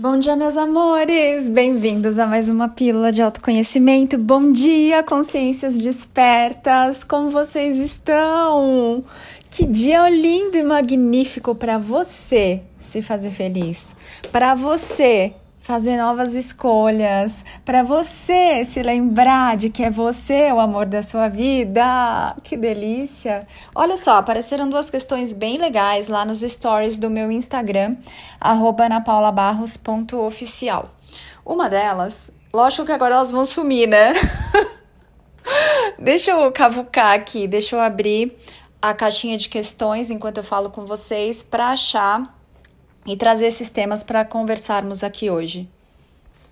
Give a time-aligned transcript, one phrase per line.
[0.00, 1.48] Bom dia, meus amores!
[1.48, 4.16] Bem-vindos a mais uma pílula de autoconhecimento.
[4.16, 7.02] Bom dia, consciências despertas!
[7.02, 9.02] Como vocês estão?
[9.50, 13.96] Que dia lindo e magnífico para você se fazer feliz,
[14.30, 15.34] para você
[15.68, 21.28] fazer novas escolhas, para você se lembrar de que é você o amor da sua
[21.28, 22.34] vida.
[22.42, 23.46] Que delícia!
[23.74, 27.96] Olha só, apareceram duas questões bem legais lá nos stories do meu Instagram,
[28.40, 30.88] anapaulabarros.oficial.
[31.44, 34.14] Uma delas, lógico que agora elas vão sumir, né?
[36.00, 38.34] deixa eu cavucar aqui, deixa eu abrir
[38.80, 42.37] a caixinha de questões enquanto eu falo com vocês para achar
[43.08, 45.66] e trazer esses temas para conversarmos aqui hoje.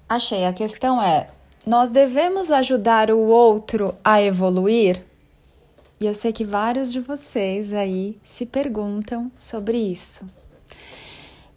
[0.08, 1.28] Achei, a questão é:
[1.66, 5.04] nós devemos ajudar o outro a evoluir?
[6.00, 10.28] E eu sei que vários de vocês aí se perguntam sobre isso.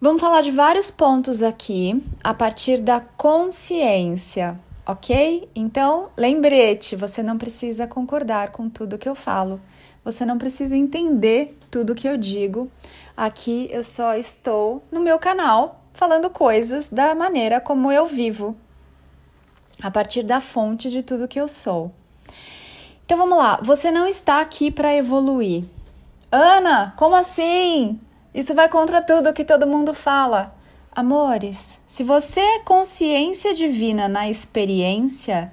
[0.02, 5.50] Vamos falar de vários pontos aqui a partir da consciência, ok?
[5.56, 9.62] Então, lembrete: você não precisa concordar com tudo que eu falo,
[10.12, 12.70] você não precisa entender tudo que eu digo
[13.20, 18.56] Aqui eu só estou no meu canal falando coisas da maneira como eu vivo,
[19.84, 21.92] a partir da fonte de tudo que eu sou.
[23.04, 25.66] Então vamos lá, você não está aqui para evoluir.
[26.32, 28.00] Ana, como assim?
[28.34, 30.56] Isso vai contra tudo que todo mundo fala.
[30.90, 35.52] Amores, se você é consciência divina na experiência,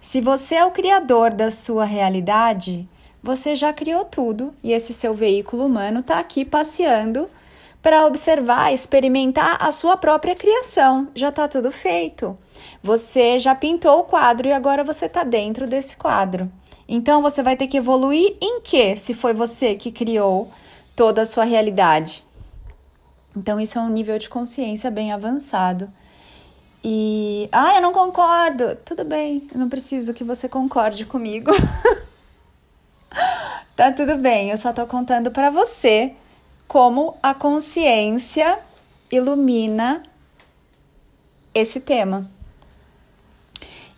[0.00, 2.88] se você é o criador da sua realidade,
[3.22, 7.28] você já criou tudo e esse seu veículo humano está aqui passeando
[7.82, 11.08] para observar, experimentar a sua própria criação.
[11.14, 12.36] Já está tudo feito.
[12.82, 16.50] Você já pintou o quadro e agora você está dentro desse quadro.
[16.88, 20.50] Então você vai ter que evoluir em que, se foi você que criou
[20.96, 22.24] toda a sua realidade?
[23.36, 25.92] Então isso é um nível de consciência bem avançado.
[26.82, 28.76] E, ah, eu não concordo.
[28.84, 31.50] Tudo bem, eu não preciso que você concorde comigo.
[33.76, 36.12] Tá tudo bem, eu só tô contando para você
[36.66, 38.58] como a consciência
[39.08, 40.02] ilumina
[41.54, 42.28] esse tema.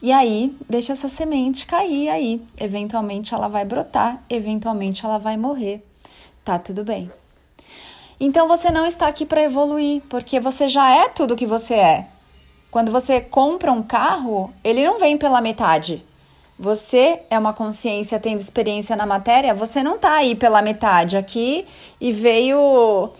[0.02, 2.42] E aí, deixa essa semente cair aí.
[2.58, 5.84] Eventualmente ela vai brotar, eventualmente ela vai morrer.
[6.44, 7.10] Tá tudo bem.
[8.18, 12.06] Então você não está aqui para evoluir, porque você já é tudo que você é.
[12.70, 16.04] Quando você compra um carro, ele não vem pela metade.
[16.60, 21.66] Você é uma consciência tendo experiência na matéria, você não tá aí pela metade aqui
[21.98, 23.10] e veio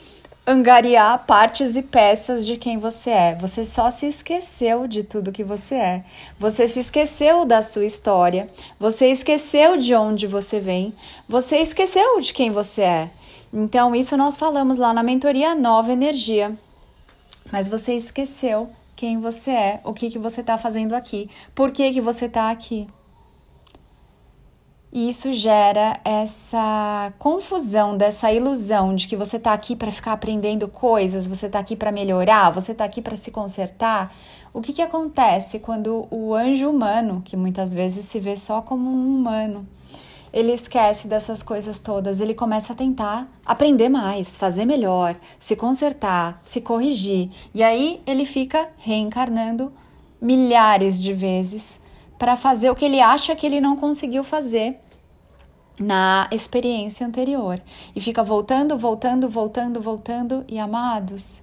[0.47, 3.35] angariar partes e peças de quem você é.
[3.37, 6.05] Você só se esqueceu de tudo que você é.
[6.39, 8.47] Você se esqueceu da sua história.
[8.79, 10.93] Você esqueceu de onde você vem.
[11.27, 13.11] Você esqueceu de quem você é.
[13.51, 16.55] Então, isso nós falamos lá na mentoria Nova Energia.
[17.51, 21.91] Mas você esqueceu quem você é, o que, que você está fazendo aqui, por que,
[21.91, 22.87] que você está aqui.
[24.93, 30.67] E isso gera essa confusão, dessa ilusão de que você está aqui para ficar aprendendo
[30.67, 34.13] coisas, você está aqui para melhorar, você está aqui para se consertar.
[34.53, 38.91] O que, que acontece quando o anjo humano, que muitas vezes se vê só como
[38.91, 39.65] um humano,
[40.33, 46.41] ele esquece dessas coisas todas, ele começa a tentar aprender mais, fazer melhor, se consertar,
[46.43, 47.31] se corrigir.
[47.55, 49.73] E aí ele fica reencarnando
[50.21, 51.81] milhares de vezes
[52.21, 54.79] para fazer o que ele acha que ele não conseguiu fazer
[55.79, 57.59] na experiência anterior.
[57.97, 60.45] E fica voltando, voltando, voltando, voltando.
[60.47, 61.41] E amados,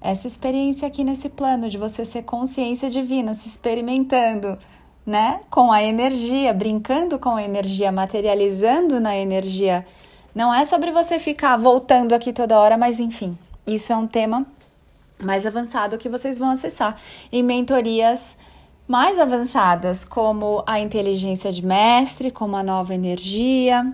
[0.00, 4.58] essa experiência aqui nesse plano de você ser consciência divina, se experimentando,
[5.06, 5.42] né?
[5.48, 9.86] Com a energia, brincando com a energia, materializando na energia.
[10.34, 14.44] Não é sobre você ficar voltando aqui toda hora, mas enfim, isso é um tema
[15.22, 16.96] mais avançado que vocês vão acessar
[17.30, 18.36] em mentorias
[18.86, 23.90] mais avançadas, como a inteligência de mestre, como a nova energia,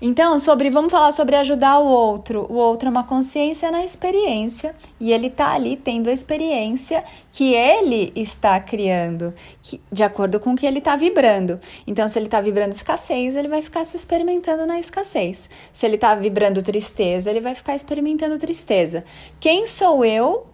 [0.00, 2.46] Então, sobre vamos falar sobre ajudar o outro.
[2.50, 7.02] O outro é uma consciência na experiência e ele está ali tendo a experiência
[7.32, 11.58] que ele está criando, que, de acordo com o que ele está vibrando.
[11.86, 15.48] Então, se ele está vibrando escassez, ele vai ficar se experimentando na escassez.
[15.72, 19.04] Se ele está vibrando tristeza, ele vai ficar experimentando tristeza.
[19.40, 20.46] Quem sou eu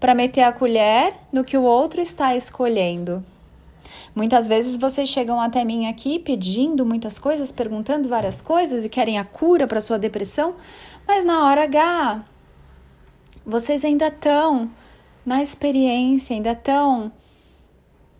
[0.00, 3.24] para meter a colher no que o outro está escolhendo?
[4.14, 9.18] Muitas vezes vocês chegam até mim aqui pedindo muitas coisas, perguntando várias coisas e querem
[9.18, 10.54] a cura para sua depressão,
[11.06, 12.24] mas na hora H,
[13.44, 14.70] vocês ainda estão
[15.24, 17.12] na experiência, ainda estão.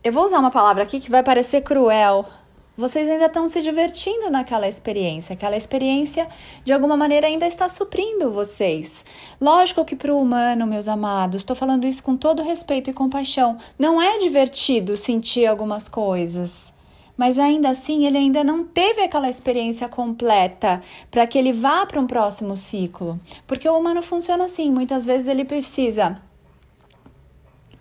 [0.02, 2.26] Eu vou usar uma palavra aqui que vai parecer cruel,
[2.76, 5.34] vocês ainda estão se divertindo naquela experiência.
[5.34, 6.28] Aquela experiência,
[6.64, 9.04] de alguma maneira, ainda está suprindo vocês.
[9.40, 13.56] Lógico que para o humano, meus amados, estou falando isso com todo respeito e compaixão,
[13.78, 16.74] não é divertido sentir algumas coisas.
[17.16, 22.00] Mas ainda assim, ele ainda não teve aquela experiência completa para que ele vá para
[22.00, 23.18] um próximo ciclo.
[23.46, 26.20] Porque o humano funciona assim: muitas vezes ele precisa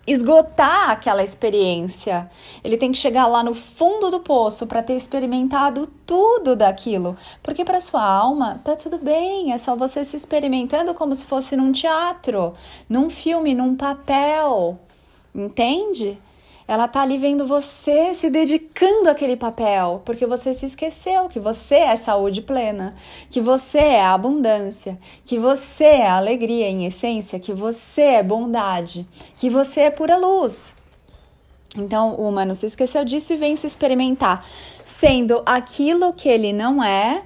[0.06, 2.30] esgotar aquela experiência.
[2.62, 7.16] Ele tem que chegar lá no fundo do poço para ter experimentado tudo daquilo.
[7.42, 11.56] Porque para sua alma tá tudo bem, é só você se experimentando como se fosse
[11.56, 12.52] num teatro,
[12.88, 14.78] num filme, num papel.
[15.34, 16.18] Entende?
[16.68, 21.76] Ela tá ali vendo você se dedicando àquele papel, porque você se esqueceu que você
[21.76, 22.96] é saúde plena,
[23.30, 29.48] que você é abundância, que você é alegria em essência, que você é bondade, que
[29.48, 30.74] você é pura luz.
[31.76, 34.44] Então, o humano se esqueceu disso e vem se experimentar,
[34.84, 37.22] sendo aquilo que ele não é,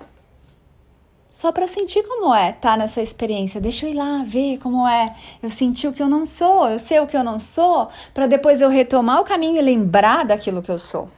[1.30, 3.60] só para sentir como é tá nessa experiência.
[3.60, 5.14] Deixa eu ir lá ver como é.
[5.42, 8.26] Eu senti o que eu não sou, eu sei o que eu não sou, para
[8.26, 11.08] depois eu retomar o caminho e lembrar daquilo que eu sou.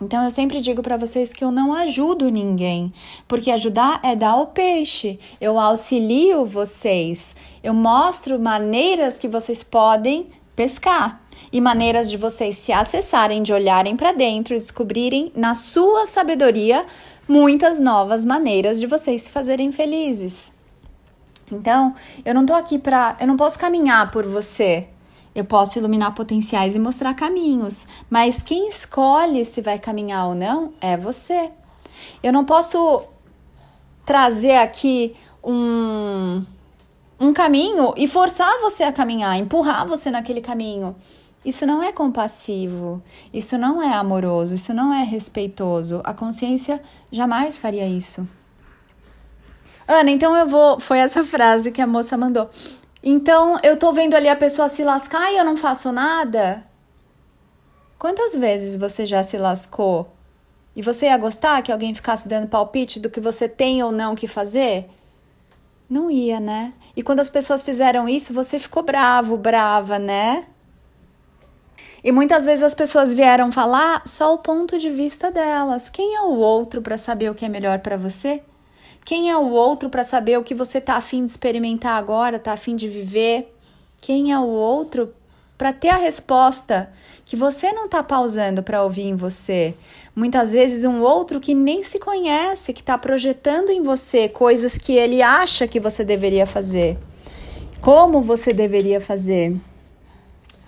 [0.00, 2.92] Então eu sempre digo para vocês que eu não ajudo ninguém,
[3.28, 5.18] porque ajudar é dar o peixe.
[5.40, 11.20] Eu auxilio vocês, eu mostro maneiras que vocês podem pescar
[11.52, 16.84] e maneiras de vocês se acessarem, de olharem para dentro e descobrirem na sua sabedoria
[17.28, 20.52] muitas novas maneiras de vocês se fazerem felizes.
[21.50, 24.88] Então, eu não tô aqui para, eu não posso caminhar por você.
[25.34, 30.74] Eu posso iluminar potenciais e mostrar caminhos, mas quem escolhe se vai caminhar ou não
[30.78, 31.50] é você.
[32.22, 33.04] Eu não posso
[34.04, 36.44] trazer aqui um
[37.22, 40.96] um caminho e forçar você a caminhar, empurrar você naquele caminho.
[41.44, 43.02] Isso não é compassivo,
[43.32, 46.00] isso não é amoroso, isso não é respeitoso.
[46.04, 46.80] A consciência
[47.10, 48.28] jamais faria isso.
[49.86, 50.78] Ana, então eu vou.
[50.78, 52.48] Foi essa frase que a moça mandou.
[53.02, 56.64] Então eu tô vendo ali a pessoa se lascar e eu não faço nada?
[57.98, 60.12] Quantas vezes você já se lascou?
[60.74, 64.14] E você ia gostar que alguém ficasse dando palpite do que você tem ou não
[64.14, 64.88] que fazer?
[65.88, 66.72] Não ia, né?
[66.96, 70.46] E quando as pessoas fizeram isso, você ficou bravo, brava, né?
[72.04, 75.88] E muitas vezes as pessoas vieram falar só o ponto de vista delas.
[75.88, 78.42] Quem é o outro para saber o que é melhor para você?
[79.04, 82.52] Quem é o outro para saber o que você tá afim de experimentar agora, tá
[82.52, 83.54] afim de viver?
[84.00, 85.14] Quem é o outro
[85.56, 86.92] para ter a resposta
[87.24, 89.76] que você não tá pausando para ouvir em você?
[90.14, 94.92] Muitas vezes um outro que nem se conhece, que está projetando em você coisas que
[94.92, 96.98] ele acha que você deveria fazer.
[97.80, 99.56] Como você deveria fazer?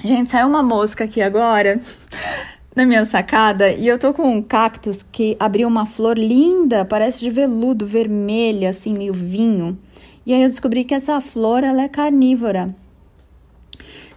[0.05, 1.81] Gente, saiu uma mosca aqui agora
[2.77, 7.21] na minha sacada e eu tô com um cactus que abriu uma flor linda, parece
[7.21, 9.79] de veludo, vermelha, assim, meio vinho.
[10.27, 12.77] E aí eu descobri que essa flor, ela é carnívora.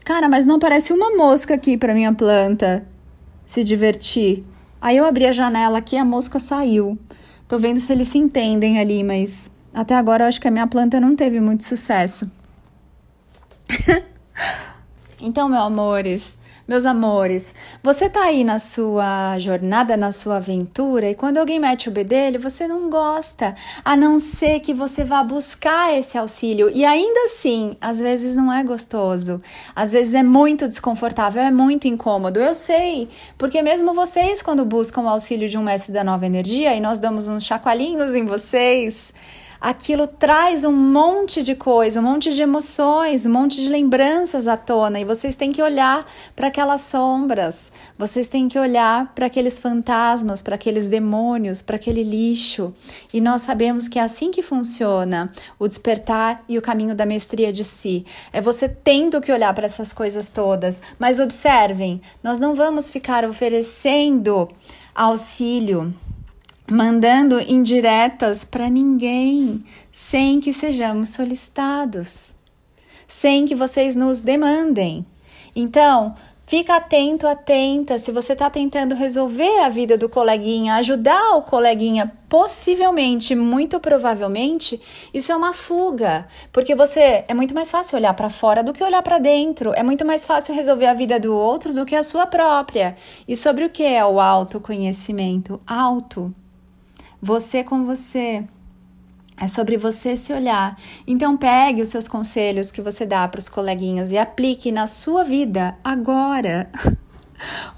[0.04, 2.86] Cara, mas não parece uma mosca aqui pra minha planta
[3.46, 4.44] se divertir.
[4.82, 7.00] Aí eu abri a janela aqui e a mosca saiu.
[7.48, 10.68] Tô vendo se eles se entendem ali, mas até agora eu acho que a minha
[10.68, 12.30] planta não teve muito sucesso.
[15.20, 21.16] Então, meus amores, Meus amores, você tá aí na sua jornada, na sua aventura, e
[21.16, 23.56] quando alguém mete o bedelho, você não gosta,
[23.86, 26.70] a não ser que você vá buscar esse auxílio.
[26.70, 29.42] E ainda assim, às vezes não é gostoso,
[29.74, 32.42] às vezes é muito desconfortável, é muito incômodo.
[32.42, 33.08] Eu sei,
[33.38, 37.00] porque mesmo vocês, quando buscam o auxílio de um mestre da nova energia, e nós
[37.00, 39.14] damos uns chacoalhinhos em vocês
[39.60, 44.56] aquilo traz um monte de coisa, um monte de emoções, um monte de lembranças à
[44.56, 49.58] tona e vocês têm que olhar para aquelas sombras, vocês têm que olhar para aqueles
[49.60, 52.74] fantasmas, para aqueles demônios, para aquele lixo.
[53.14, 57.52] E nós sabemos que é assim que funciona o despertar e o caminho da mestria
[57.52, 58.06] de si.
[58.32, 63.26] É você tendo que olhar para essas coisas todas, mas observem, nós não vamos ficar
[63.26, 64.50] oferecendo
[64.96, 65.94] auxílio
[66.70, 72.34] mandando indiretas para ninguém, sem que sejamos solicitados,
[73.08, 75.06] sem que vocês nos demandem.
[75.56, 76.14] Então,
[76.46, 77.98] fica atento, atenta.
[77.98, 84.82] Se você está tentando resolver a vida do coleguinha, ajudar o coleguinha, possivelmente, muito provavelmente,
[85.14, 88.84] isso é uma fuga, porque você é muito mais fácil olhar para fora do que
[88.84, 89.72] olhar para dentro.
[89.74, 92.98] É muito mais fácil resolver a vida do outro do que a sua própria.
[93.26, 95.62] E sobre o que é o autoconhecimento?
[95.66, 96.36] Auto
[97.22, 98.44] você com você.
[99.40, 100.78] É sobre você se olhar.
[101.06, 105.24] Então pegue os seus conselhos que você dá para os coleguinhas e aplique na sua
[105.24, 106.70] vida agora.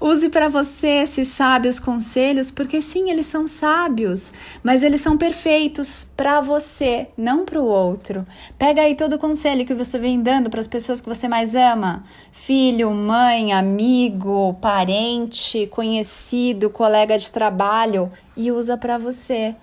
[0.00, 6.08] Use para você esses sábios conselhos, porque sim, eles são sábios, mas eles são perfeitos
[6.16, 8.26] para você, não para o outro.
[8.58, 11.54] Pega aí todo o conselho que você vem dando para as pessoas que você mais
[11.54, 19.54] ama: filho, mãe, amigo, parente, conhecido, colega de trabalho e usa para você.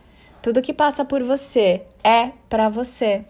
[0.42, 3.26] Tudo que passa por você é para você.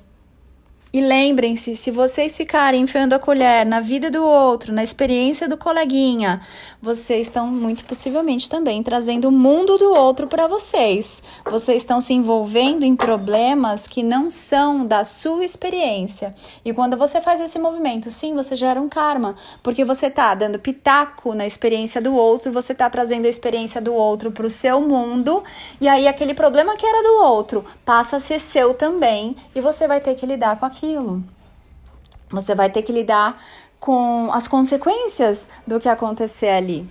[0.93, 5.57] E lembrem-se, se vocês ficarem enfiando a colher na vida do outro, na experiência do
[5.57, 6.39] coleguinha,
[6.81, 11.21] vocês estão muito possivelmente também trazendo o mundo do outro para vocês.
[11.43, 16.33] Vocês estão se envolvendo em problemas que não são da sua experiência.
[16.63, 20.57] E quando você faz esse movimento, sim, você gera um karma, porque você está dando
[20.57, 24.79] pitaco na experiência do outro, você está trazendo a experiência do outro para o seu
[24.79, 25.43] mundo,
[25.81, 29.85] e aí aquele problema que era do outro passa a ser seu também, e você
[29.85, 31.23] vai ter que lidar com aquilo aquilo.
[32.29, 33.41] Você vai ter que lidar
[33.79, 36.87] com as consequências do que acontecer ali.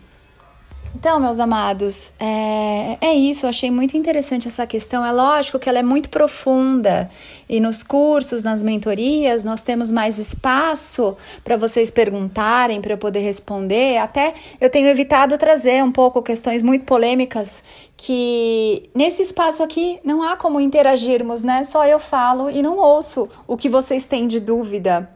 [0.98, 3.44] Então, meus amados, é, é isso.
[3.44, 5.04] Eu achei muito interessante essa questão.
[5.04, 7.10] É lógico que ela é muito profunda
[7.46, 13.20] e nos cursos, nas mentorias, nós temos mais espaço para vocês perguntarem, para eu poder
[13.20, 13.98] responder.
[13.98, 17.62] Até eu tenho evitado trazer um pouco questões muito polêmicas
[17.94, 21.62] que nesse espaço aqui não há como interagirmos, né?
[21.62, 25.10] Só eu falo e não ouço o que vocês têm de dúvida.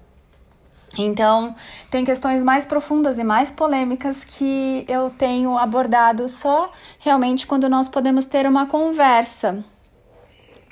[0.98, 1.54] Então,
[1.90, 7.88] tem questões mais profundas e mais polêmicas que eu tenho abordado só realmente quando nós
[7.88, 9.64] podemos ter uma conversa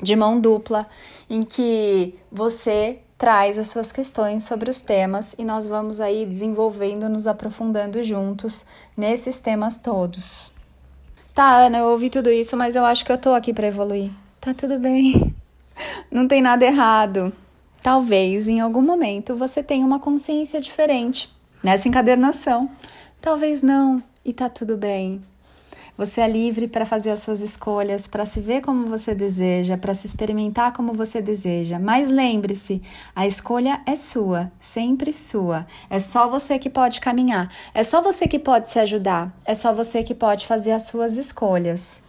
[0.03, 0.87] de mão dupla,
[1.29, 7.09] em que você traz as suas questões sobre os temas e nós vamos aí desenvolvendo,
[7.09, 8.65] nos aprofundando juntos
[8.97, 10.53] nesses temas todos.
[11.35, 14.11] Tá, Ana, eu ouvi tudo isso, mas eu acho que eu tô aqui para evoluir.
[14.41, 15.35] Tá tudo bem.
[16.11, 17.33] Não tem nada errado.
[17.83, 21.33] Talvez em algum momento você tenha uma consciência diferente
[21.63, 22.71] nessa encadernação.
[23.21, 25.23] Talvez não, e tá tudo bem.
[25.99, 29.95] Você é livre para fazer as suas escolhas, para se ver como você deseja, para
[29.95, 31.77] se experimentar como você deseja.
[31.77, 32.81] Mas lembre-se,
[33.17, 35.67] a escolha é sua, sempre sua.
[35.91, 39.73] É só você que pode caminhar, é só você que pode se ajudar, é só
[39.73, 42.01] você que pode fazer as suas escolhas.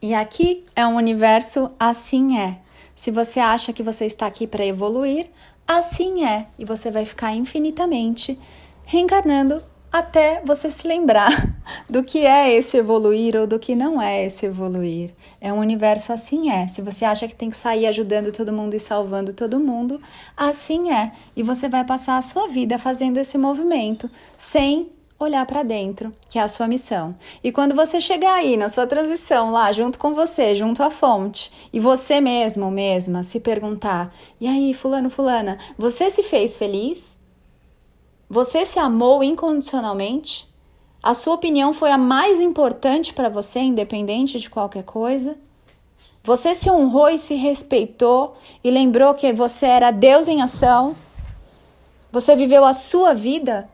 [0.00, 2.61] E aqui é um universo assim é.
[3.02, 5.28] Se você acha que você está aqui para evoluir,
[5.66, 8.38] assim é, e você vai ficar infinitamente
[8.84, 11.52] reencarnando até você se lembrar
[11.90, 15.10] do que é esse evoluir ou do que não é esse evoluir.
[15.40, 16.68] É um universo assim é.
[16.68, 20.00] Se você acha que tem que sair ajudando todo mundo e salvando todo mundo,
[20.36, 21.10] assim é.
[21.34, 26.38] E você vai passar a sua vida fazendo esse movimento sem olhar para dentro, que
[26.38, 27.14] é a sua missão.
[27.42, 31.50] E quando você chegar aí na sua transição lá, junto com você, junto à fonte,
[31.72, 37.16] e você mesmo, mesma, se perguntar: e aí, Fulano, Fulana, você se fez feliz?
[38.28, 40.48] Você se amou incondicionalmente?
[41.02, 45.36] A sua opinião foi a mais importante para você, independente de qualquer coisa?
[46.22, 50.94] Você se honrou e se respeitou e lembrou que você era Deus em ação?
[52.12, 53.68] Você viveu a sua vida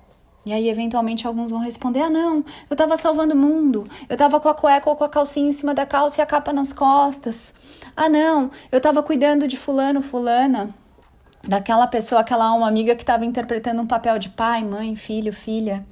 [0.48, 4.40] e aí, eventualmente, alguns vão responder: ah, não, eu tava salvando o mundo, eu tava
[4.40, 6.72] com a cueca ou com a calcinha em cima da calça e a capa nas
[6.72, 7.52] costas.
[7.94, 10.74] Ah, não, eu tava cuidando de Fulano, Fulana,
[11.46, 15.84] daquela pessoa, aquela alma amiga que tava interpretando um papel de pai, mãe, filho, filha.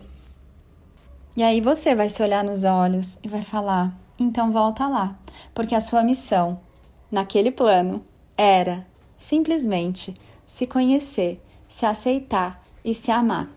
[1.36, 5.18] E aí você vai se olhar nos olhos e vai falar: então volta lá,
[5.52, 6.58] porque a sua missão
[7.10, 8.02] naquele plano
[8.38, 8.86] era
[9.18, 13.55] simplesmente se conhecer, se aceitar e se amar.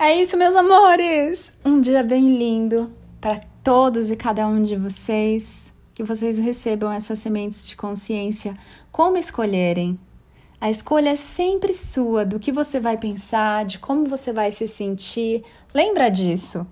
[0.00, 1.52] É isso, meus amores!
[1.64, 2.88] Um dia bem lindo
[3.20, 5.72] para todos e cada um de vocês.
[5.92, 8.56] Que vocês recebam essas sementes de consciência
[8.92, 9.98] como escolherem.
[10.60, 14.68] A escolha é sempre sua do que você vai pensar, de como você vai se
[14.68, 15.42] sentir.
[15.74, 16.64] Lembra disso.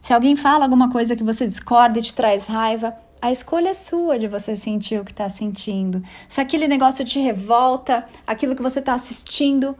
[0.00, 3.74] Se alguém fala alguma coisa que você discorda e te traz raiva, a escolha é
[3.74, 6.00] sua de você sentir o que está sentindo.
[6.28, 9.76] Se aquele negócio te revolta, aquilo que você está assistindo,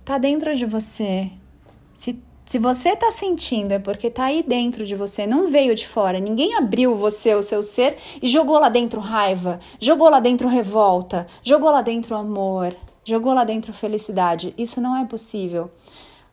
[0.00, 1.30] está dentro de você.
[1.94, 5.86] Se, se você está sentindo, é porque está aí dentro de você, não veio de
[5.86, 6.18] fora.
[6.18, 11.26] Ninguém abriu você, o seu ser, e jogou lá dentro raiva, jogou lá dentro revolta,
[11.42, 14.54] jogou lá dentro amor, jogou lá dentro felicidade.
[14.58, 15.70] Isso não é possível.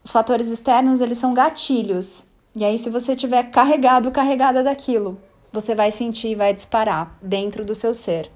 [0.04, 2.24] Os fatores externos, eles são gatilhos.
[2.54, 5.18] E aí, se você tiver carregado, carregada daquilo,
[5.52, 8.30] você vai sentir e vai disparar dentro do seu ser.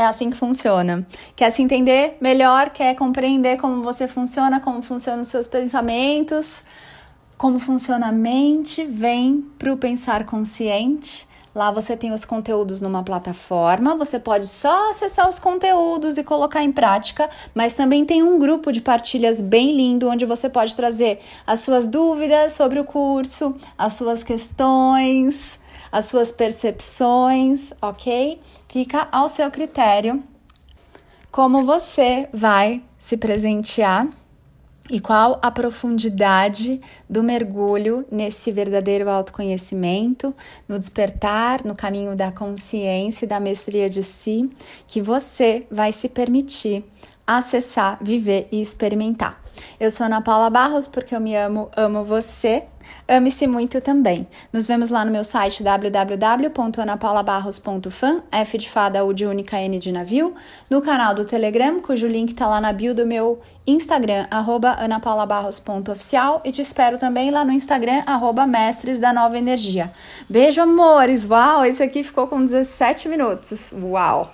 [0.00, 1.06] É assim que funciona.
[1.36, 2.70] Quer se entender melhor?
[2.70, 6.62] Quer compreender como você funciona, como funcionam os seus pensamentos,
[7.36, 8.86] como funciona a mente?
[8.86, 11.28] Vem para o Pensar Consciente.
[11.54, 16.62] Lá você tem os conteúdos numa plataforma, você pode só acessar os conteúdos e colocar
[16.62, 21.20] em prática, mas também tem um grupo de partilhas bem lindo onde você pode trazer
[21.46, 25.60] as suas dúvidas sobre o curso, as suas questões,
[25.92, 28.40] as suas percepções, ok?
[28.70, 30.22] Fica ao seu critério
[31.28, 34.08] como você vai se presentear
[34.88, 40.32] e qual a profundidade do mergulho nesse verdadeiro autoconhecimento,
[40.68, 44.48] no despertar, no caminho da consciência e da mestria de si,
[44.86, 46.84] que você vai se permitir
[47.26, 49.40] acessar, viver e experimentar.
[49.78, 52.64] Eu sou Ana Paula Barros porque eu me amo, amo você.
[53.06, 54.26] Ame-se muito também.
[54.52, 59.92] Nos vemos lá no meu site www.anapaulabarros.fan, F de fada, U de única, N de
[59.92, 60.34] navio,
[60.68, 66.40] no canal do Telegram, cujo link tá lá na bio do meu Instagram, arroba anapaulabarros.oficial
[66.44, 69.92] e te espero também lá no Instagram, arroba mestres da nova energia.
[70.28, 71.28] Beijo, amores!
[71.28, 73.72] Uau, esse aqui ficou com 17 minutos.
[73.72, 74.32] Uau!